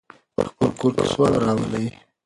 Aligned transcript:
خپل 0.49 0.69
کور 0.79 0.91
کې 0.97 1.05
سوله 1.13 1.37
راولئ. 1.45 1.85